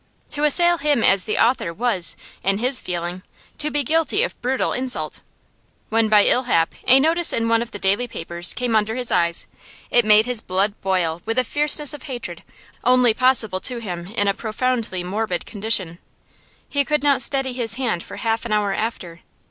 [0.31, 3.21] To assail him as the author was, in his feeling,
[3.59, 5.21] to be guilty of brutal insult.
[5.89, 9.11] When by ill hap a notice in one of the daily papers came under his
[9.11, 9.45] eyes,
[9.91, 12.41] it made his blood boil with a fierceness of hatred
[12.83, 15.99] only possible to him in a profoundly morbid condition;
[16.67, 19.19] he could not steady his hand for half an hour after.